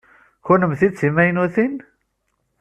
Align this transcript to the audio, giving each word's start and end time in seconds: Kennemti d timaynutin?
Kennemti 0.45 0.87
d 0.91 0.93
timaynutin? 0.93 1.75